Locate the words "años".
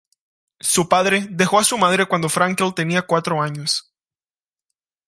3.43-3.93